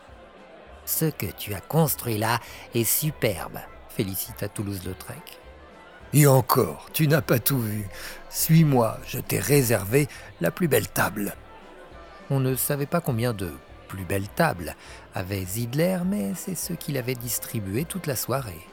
[0.84, 2.40] Ce que tu as construit là
[2.74, 3.58] est superbe,
[3.88, 5.40] félicita Toulouse-Lautrec.
[6.12, 7.86] Et encore, tu n'as pas tout vu.
[8.30, 10.08] Suis-moi, je t'ai réservé
[10.40, 11.34] la plus belle table.
[12.30, 13.52] On ne savait pas combien de
[13.88, 14.74] plus belles tables
[15.14, 18.66] avait Zidler, mais c'est ce qu'il avait distribué toute la soirée.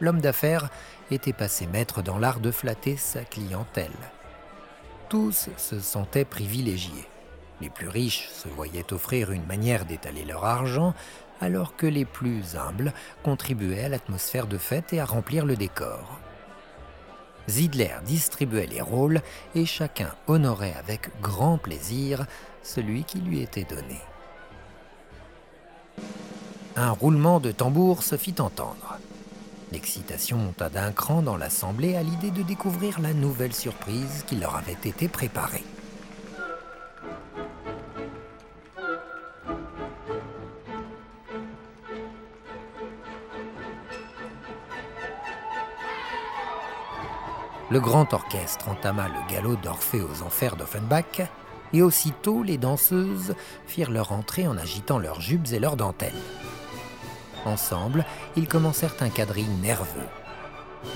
[0.00, 0.68] L'homme d'affaires
[1.10, 3.90] était passé maître dans l'art de flatter sa clientèle.
[5.08, 7.08] Tous se sentaient privilégiés.
[7.60, 10.94] Les plus riches se voyaient offrir une manière d'étaler leur argent,
[11.40, 16.20] alors que les plus humbles contribuaient à l'atmosphère de fête et à remplir le décor.
[17.48, 19.22] Zidler distribuait les rôles
[19.54, 22.26] et chacun honorait avec grand plaisir
[22.62, 24.00] celui qui lui était donné.
[26.74, 28.98] Un roulement de tambour se fit entendre.
[29.72, 34.56] L'excitation monta d'un cran dans l'assemblée à l'idée de découvrir la nouvelle surprise qui leur
[34.56, 35.64] avait été préparée.
[47.76, 51.20] Le grand orchestre entama le galop d'Orphée aux enfers d'Offenbach,
[51.74, 53.34] et aussitôt les danseuses
[53.66, 56.22] firent leur entrée en agitant leurs jupes et leurs dentelles.
[57.44, 60.08] Ensemble, ils commencèrent un quadrille nerveux.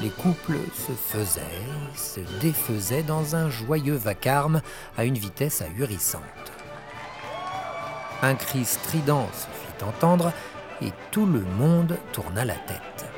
[0.00, 1.42] Les couples se faisaient,
[1.94, 4.62] se défaisaient dans un joyeux vacarme
[4.96, 6.22] à une vitesse ahurissante.
[8.22, 10.32] Un cri strident se fit entendre
[10.80, 13.09] et tout le monde tourna la tête.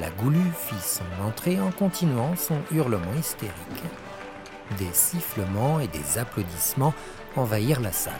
[0.00, 3.54] La goulue fit son entrée en continuant son hurlement hystérique.
[4.78, 6.94] Des sifflements et des applaudissements
[7.36, 8.14] envahirent la salle.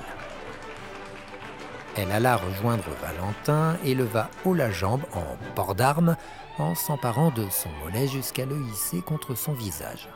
[1.97, 6.17] Elle alla rejoindre Valentin et leva haut la jambe en port d'armes
[6.59, 10.09] en s'emparant de son mollet jusqu'à le hisser contre son visage.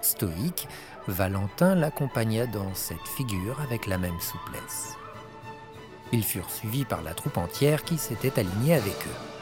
[0.00, 0.68] Stoïque,
[1.08, 4.96] Valentin l'accompagna dans cette figure avec la même souplesse.
[6.12, 9.39] Ils furent suivis par la troupe entière qui s'était alignée avec eux.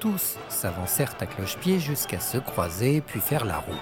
[0.00, 3.72] Tous s'avancèrent à cloche-pied jusqu'à se croiser puis faire la roue.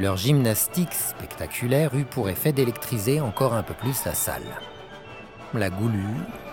[0.00, 4.42] Leur gymnastique spectaculaire eut pour effet d'électriser encore un peu plus la salle.
[5.54, 6.02] La goulue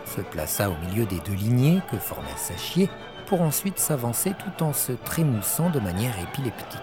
[0.05, 2.87] se plaça au milieu des deux lignées que formait Sachier
[3.25, 6.79] pour ensuite s'avancer tout en se trémoussant de manière épileptique.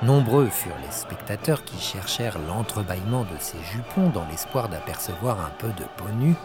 [0.00, 5.68] Nombreux furent les spectateurs qui cherchèrent l'entrebâillement de ses jupons dans l'espoir d'apercevoir un peu
[5.68, 6.36] de peau nue,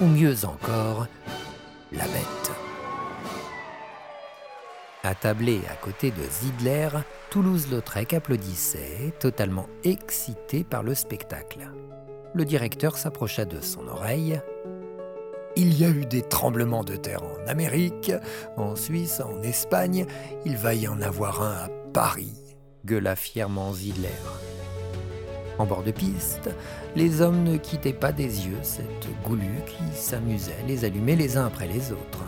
[0.00, 1.06] ou mieux encore,
[1.92, 2.67] la bête.
[5.04, 6.88] Attablé à côté de Zidler,
[7.30, 11.70] Toulouse-Lautrec applaudissait, totalement excité par le spectacle.
[12.34, 14.40] Le directeur s'approcha de son oreille.
[15.56, 18.12] Il y a eu des tremblements de terre en Amérique,
[18.56, 20.04] en Suisse, en Espagne.
[20.44, 24.08] Il va y en avoir un à Paris, gueula fièrement Zidler.
[25.58, 26.50] En bord de piste,
[26.96, 31.46] les hommes ne quittaient pas des yeux cette goulue qui s'amusait les allumer les uns
[31.46, 32.24] après les autres.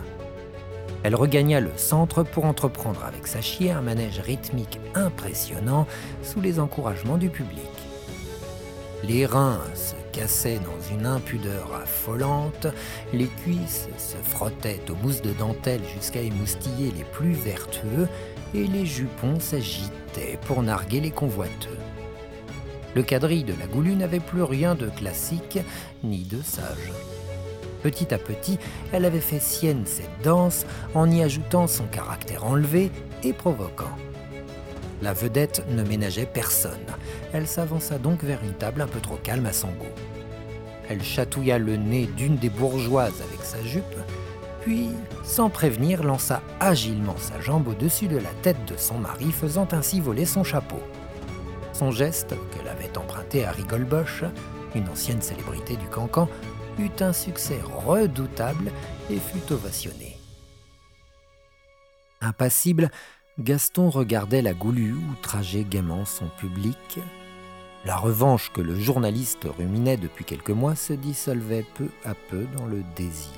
[1.03, 5.87] Elle regagna le centre pour entreprendre avec sa chienne un manège rythmique impressionnant
[6.23, 7.69] sous les encouragements du public.
[9.03, 12.67] Les reins se cassaient dans une impudeur affolante,
[13.15, 18.09] les cuisses se frottaient aux mousses de dentelle jusqu'à émoustiller les plus vertueux,
[18.53, 21.79] et les jupons s'agitaient pour narguer les convoiteux.
[22.94, 25.61] Le quadrille de la goulue n'avait plus rien de classique
[26.03, 26.90] ni de sage.
[27.83, 28.58] Petit à petit,
[28.92, 32.90] elle avait fait sienne cette danse en y ajoutant son caractère enlevé
[33.22, 33.96] et provoquant.
[35.02, 36.87] La vedette ne ménageait personne.
[37.33, 39.87] Elle s'avança donc vers une table un peu trop calme à son goût.
[40.90, 43.96] Elle chatouilla le nez d'une des bourgeoises avec sa jupe,
[44.60, 44.90] puis,
[45.24, 50.00] sans prévenir, lança agilement sa jambe au-dessus de la tête de son mari, faisant ainsi
[50.00, 50.81] voler son chapeau.
[51.72, 54.24] Son geste, qu'elle avait emprunté à Rigolboche,
[54.74, 56.28] une ancienne célébrité du cancan,
[56.79, 58.73] eut un succès redoutable
[59.10, 60.16] et fut ovationné.
[62.21, 62.90] Impassible,
[63.38, 66.98] Gaston regardait la goulue outrager gaiement son public.
[67.87, 72.66] La revanche que le journaliste ruminait depuis quelques mois se dissolvait peu à peu dans
[72.66, 73.33] le désir.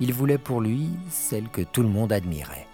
[0.00, 2.66] Il voulait pour lui celle que tout le monde admirait.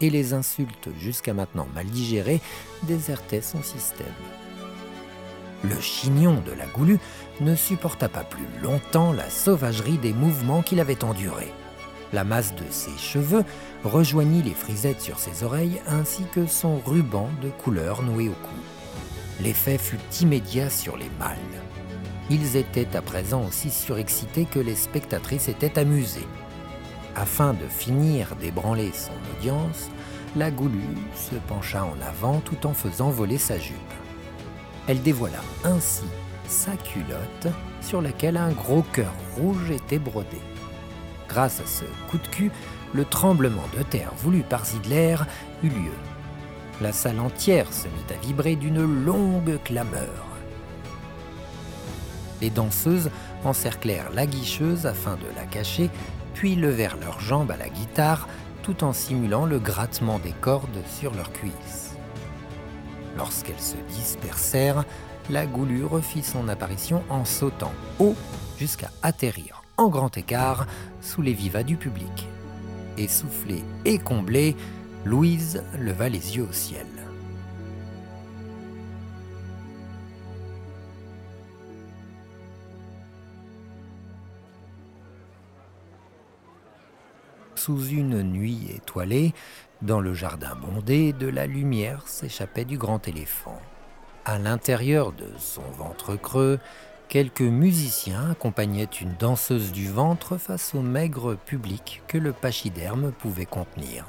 [0.00, 2.40] Et les insultes jusqu'à maintenant mal digérées
[2.84, 4.06] désertaient son système.
[5.64, 6.98] Le chignon de la goulue
[7.40, 11.52] ne supporta pas plus longtemps la sauvagerie des mouvements qu'il avait endurés.
[12.12, 13.44] La masse de ses cheveux
[13.84, 18.54] rejoignit les frisettes sur ses oreilles ainsi que son ruban de couleur noué au cou.
[19.40, 21.38] L'effet fut immédiat sur les mâles.
[22.28, 26.26] Ils étaient à présent aussi surexcités que les spectatrices étaient amusées.
[27.14, 29.90] Afin de finir d'ébranler son audience,
[30.34, 30.80] la goulue
[31.14, 33.76] se pencha en avant tout en faisant voler sa jupe.
[34.88, 36.04] Elle dévoila ainsi
[36.48, 40.40] sa culotte sur laquelle un gros cœur rouge était brodé.
[41.28, 42.50] Grâce à ce coup de cul,
[42.92, 45.16] le tremblement de terre voulu par Zidler
[45.62, 45.96] eut lieu.
[46.80, 50.26] La salle entière se mit à vibrer d'une longue clameur.
[52.40, 53.10] Les danseuses
[53.44, 55.90] encerclèrent la guicheuse afin de la cacher,
[56.34, 58.28] puis levèrent leurs jambes à la guitare
[58.62, 61.91] tout en simulant le grattement des cordes sur leurs cuisses.
[63.16, 64.84] Lorsqu'elles se dispersèrent,
[65.30, 68.16] la goulue refit son apparition en sautant haut
[68.58, 70.66] jusqu'à atterrir en grand écart
[71.00, 72.28] sous les vivas du public.
[72.98, 74.56] Essoufflée et comblée,
[75.04, 76.86] Louise leva les yeux au ciel.
[87.54, 89.34] Sous une nuit étoilée,
[89.82, 93.60] dans le jardin bondé, de la lumière s'échappait du grand éléphant.
[94.24, 96.60] À l'intérieur de son ventre creux,
[97.08, 103.44] quelques musiciens accompagnaient une danseuse du ventre face au maigre public que le pachyderme pouvait
[103.44, 104.06] contenir.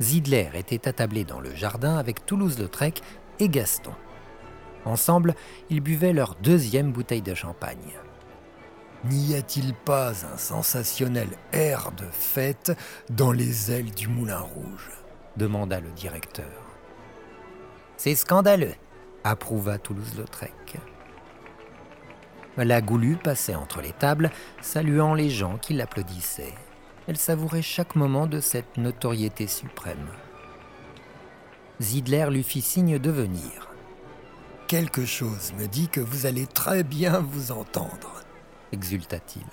[0.00, 3.00] Zidler était attablé dans le jardin avec Toulouse-Lautrec
[3.38, 3.92] et Gaston.
[4.84, 5.36] Ensemble,
[5.70, 8.01] ils buvaient leur deuxième bouteille de champagne.
[9.04, 12.72] N'y a-t-il pas un sensationnel air de fête
[13.10, 14.90] dans les ailes du Moulin Rouge
[15.36, 16.46] demanda le directeur.
[17.96, 18.74] C'est scandaleux,
[19.24, 20.78] approuva Toulouse-Lautrec.
[22.56, 24.30] La goulue passait entre les tables,
[24.60, 26.54] saluant les gens qui l'applaudissaient.
[27.08, 30.08] Elle savourait chaque moment de cette notoriété suprême.
[31.80, 33.70] Zidler lui fit signe de venir.
[34.68, 38.21] Quelque chose me dit que vous allez très bien vous entendre,
[38.72, 39.46] exulta-t-il.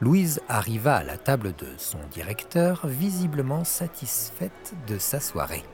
[0.00, 5.64] Louise arriva à la table de son directeur, visiblement satisfaite de sa soirée.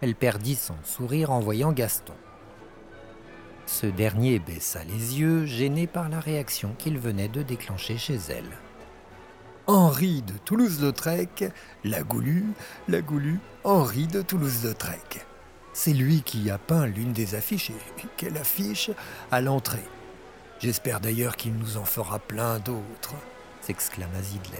[0.00, 2.14] Elle perdit son sourire en voyant Gaston.
[3.66, 8.58] Ce dernier baissa les yeux, gêné par la réaction qu'il venait de déclencher chez elle.
[9.66, 11.44] Henri de Toulouse-Lautrec,
[11.84, 12.46] la Goulue,
[12.88, 15.26] la Goulue, Henri de Toulouse-Lautrec.
[15.72, 17.70] C'est lui qui a peint l'une des affiches,
[18.16, 18.90] quelle affiche,
[19.30, 19.86] à l'entrée.
[20.60, 23.14] J'espère d'ailleurs qu'il nous en fera plein d'autres,
[23.62, 24.58] s'exclama Zidler.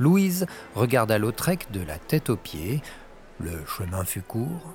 [0.00, 2.82] Louise regarda Lautrec de la tête aux pieds,
[3.38, 4.74] le chemin fut court.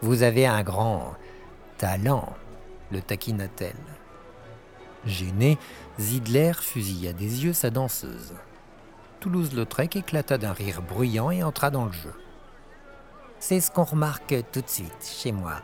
[0.00, 1.14] Vous avez un grand
[1.78, 2.34] talent,
[2.90, 3.76] le taquina-t-elle.
[5.04, 5.56] Gêné,
[6.00, 8.34] Zidler fusilla des yeux sa danseuse.
[9.20, 12.14] Toulouse-Lautrec éclata d'un rire bruyant et entra dans le jeu.
[13.38, 15.62] C'est ce qu'on remarque tout de suite chez moi.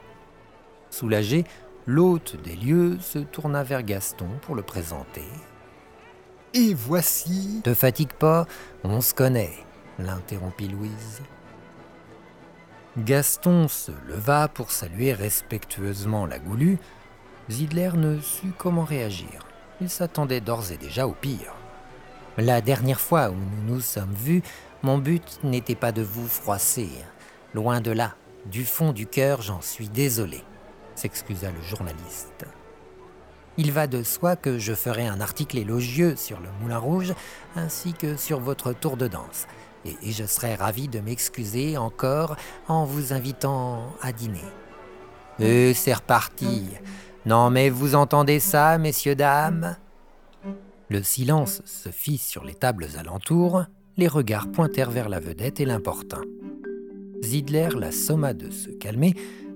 [0.91, 1.45] Soulagé,
[1.89, 5.25] l'hôte des lieux se tourna vers Gaston pour le présenter.
[6.53, 7.63] Et voici.
[7.65, 8.47] Te fatigue pas,
[8.85, 9.55] on se connaît,
[9.99, 11.23] l'interrompit Louise.
[12.99, 16.79] Gaston se leva pour saluer respectueusement la goulue.
[17.51, 19.47] Zidler ne sut comment réagir.
[19.81, 21.55] Il s'attendait d'ores et déjà au pire.
[22.37, 24.43] La dernière fois où nous nous sommes vus,
[24.83, 26.91] mon but n'était pas de vous froisser.
[27.55, 28.15] Loin de là,
[28.45, 30.43] du fond du cœur, j'en suis désolé,
[30.99, 32.45] s'excusa le journaliste.
[33.57, 37.15] Il va de soi que je ferai un article élogieux sur le Moulin Rouge
[37.57, 39.47] ainsi que sur votre tour de danse
[39.85, 42.37] et, je serais ravi de m'excuser encore
[42.67, 44.45] en vous invitant à dîner.
[45.39, 46.69] Et c'est reparti.
[47.27, 49.77] Non mais vous entendez ça, messieurs, dames?
[50.89, 53.65] Le silence se fit sur les tables alentours,
[53.97, 56.23] les regards pointèrent vers la vedette et l'importun.
[57.23, 59.15] Zidler la somma de se calmer,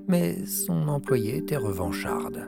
[0.08, 2.46] mais son employé était revancharde.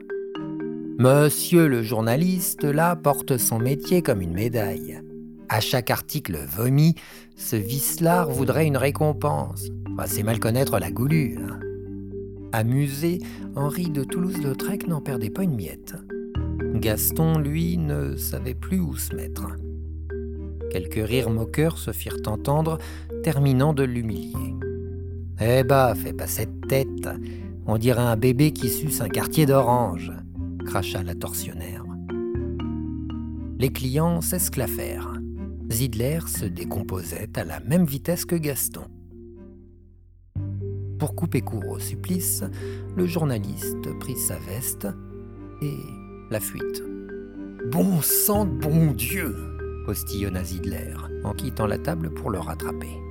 [0.98, 5.00] Monsieur le journaliste, là, porte son métier comme une médaille.
[5.48, 6.94] À chaque article vomi,
[7.36, 9.68] ce vicelard voudrait une récompense.
[10.06, 11.36] C'est mal connaître la goulue.
[11.38, 11.60] Hein.
[12.52, 13.18] Amusé,
[13.56, 15.94] Henri de Toulouse-Lautrec n'en perdait pas une miette.
[16.74, 19.46] Gaston, lui, ne savait plus où se mettre.
[20.70, 22.78] Quelques rires moqueurs se firent entendre,
[23.22, 24.54] terminant de l'humilier.
[25.40, 27.08] Eh bah, fais pas cette tête.
[27.66, 30.12] On dirait un bébé qui suce un quartier d'orange,
[30.66, 31.84] cracha la tortionnaire.
[33.58, 35.14] Les clients s'esclaffèrent.
[35.72, 38.82] Zidler se décomposait à la même vitesse que Gaston.
[40.98, 42.44] Pour couper court au supplice,
[42.96, 44.86] le journaliste prit sa veste
[45.62, 45.76] et
[46.30, 46.82] la fuite.
[47.70, 49.34] Bon sang bon Dieu
[49.86, 50.94] postillonna Zidler
[51.24, 53.03] en quittant la table pour le rattraper.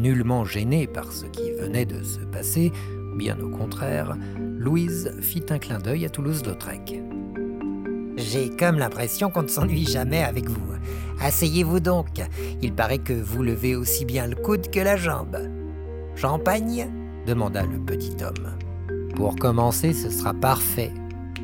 [0.00, 2.72] Nullement gêné par ce qui venait de se passer,
[3.16, 7.02] bien au contraire, Louise fit un clin d'œil à Toulouse-Lautrec.
[8.16, 10.72] J'ai comme l'impression qu'on ne s'ennuie jamais avec vous.
[11.20, 12.22] Asseyez-vous donc.
[12.62, 15.36] Il paraît que vous levez aussi bien le coude que la jambe.
[16.16, 16.90] Champagne?
[17.26, 18.56] demanda le petit homme.
[19.16, 20.92] Pour commencer, ce sera parfait,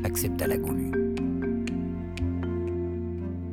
[0.03, 0.91] accepta la goulue.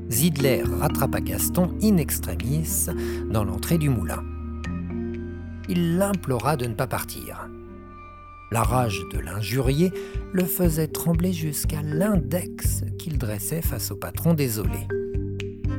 [0.09, 2.86] Zidler rattrapa Gaston in extremis
[3.30, 4.22] dans l'entrée du moulin.
[5.68, 7.48] Il l'implora de ne pas partir.
[8.52, 9.92] La rage de l'injurié
[10.32, 14.86] le faisait trembler jusqu'à l'index qu'il dressait face au patron désolé.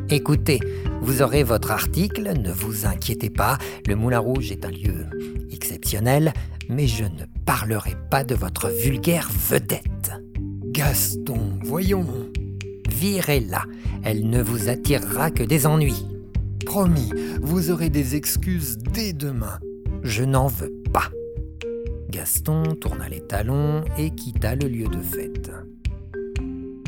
[0.10, 0.60] Écoutez,
[1.02, 3.58] vous aurez votre article, ne vous inquiétez pas,
[3.88, 5.06] le Moulin Rouge est un lieu
[5.52, 6.34] exceptionnel,
[6.70, 10.12] mais je ne parlerai pas de votre vulgaire vedette.
[10.66, 12.08] Gaston, voyons.
[12.90, 13.64] Virez-la,
[14.04, 16.06] elle ne vous attirera que des ennuis.
[16.66, 17.12] Promis,
[17.42, 19.60] vous aurez des excuses dès demain.
[20.06, 21.10] Je n'en veux pas.
[22.12, 25.52] Gaston tourna les talons et quitta le lieu de fête.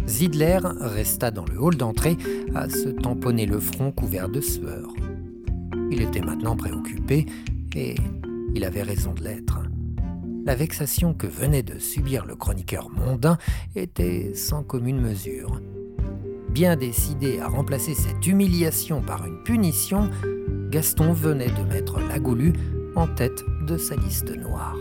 [0.07, 2.15] Zidler resta dans le hall d'entrée
[2.53, 4.93] à se tamponner le front couvert de sueur.
[5.89, 7.25] Il était maintenant préoccupé
[7.75, 7.95] et
[8.53, 9.63] il avait raison de l'être.
[10.45, 13.39] La vexation que venait de subir le chroniqueur mondain
[13.75, 15.59] était sans commune mesure.
[16.51, 20.07] Bien décidé à remplacer cette humiliation par une punition,
[20.69, 22.53] Gaston venait de mettre la Goulue
[22.97, 24.75] en tête de sa liste noire.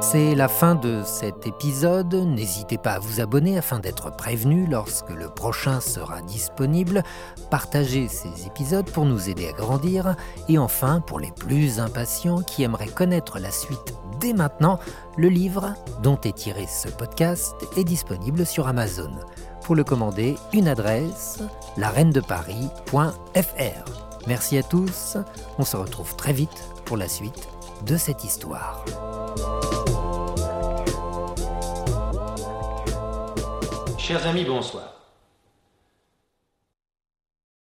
[0.00, 2.14] C'est la fin de cet épisode.
[2.14, 7.02] N'hésitez pas à vous abonner afin d'être prévenu lorsque le prochain sera disponible.
[7.50, 10.16] Partagez ces épisodes pour nous aider à grandir.
[10.48, 14.78] Et enfin, pour les plus impatients qui aimeraient connaître la suite dès maintenant,
[15.16, 19.10] le livre dont est tiré ce podcast est disponible sur Amazon.
[19.62, 21.42] Pour le commander, une adresse,
[21.76, 24.26] lareinedeparis.fr.
[24.26, 25.16] Merci à tous,
[25.58, 27.48] on se retrouve très vite pour la suite
[27.84, 28.84] de cette histoire.
[33.98, 34.95] Chers amis, bonsoir.